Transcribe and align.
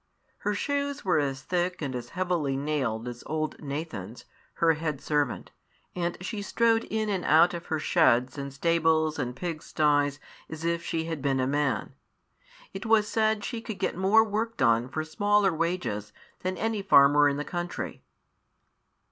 Her 0.39 0.55
shoes 0.55 1.05
were 1.05 1.19
as 1.19 1.43
thick 1.43 1.79
and 1.79 1.95
as 1.95 2.09
heavily 2.17 2.57
nailed 2.57 3.07
as 3.07 3.21
old 3.27 3.61
Nathan's, 3.61 4.25
her 4.55 4.73
head 4.73 4.99
servant, 4.99 5.51
and 5.95 6.17
she 6.21 6.41
strode 6.41 6.85
in 6.85 7.07
and 7.07 7.23
out 7.23 7.53
of 7.53 7.67
her 7.67 7.77
sheds 7.77 8.35
and 8.35 8.51
stables 8.51 9.19
and 9.19 9.35
pigsties 9.35 10.17
as 10.49 10.65
if 10.65 10.81
she 10.83 11.03
had 11.03 11.21
been 11.21 11.39
a 11.39 11.45
man. 11.45 11.93
It 12.73 12.87
was 12.87 13.07
said 13.07 13.45
she 13.45 13.61
could 13.61 13.77
get 13.77 13.95
more 13.95 14.23
work 14.23 14.57
done 14.57 14.89
for 14.89 15.03
smaller 15.03 15.53
wages 15.53 16.13
than 16.39 16.57
any 16.57 16.81
farmer 16.81 17.29
in 17.29 17.37
the 17.37 17.45
country. 17.45 18.01